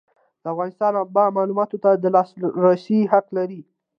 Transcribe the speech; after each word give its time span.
د 0.41 0.43
افغانستان 0.53 0.91
اتباع 0.97 1.27
معلوماتو 1.37 1.81
ته 1.83 1.89
د 2.03 2.05
لاسرسي 2.15 2.99
حق 3.11 3.27
لري. 3.37 3.61